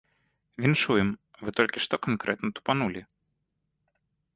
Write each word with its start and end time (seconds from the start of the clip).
Віншуем, 0.65 1.09
вы 1.47 1.55
толькі 1.59 1.83
што 1.85 1.95
канкрэтна 2.09 2.47
тупанулі. 2.61 3.01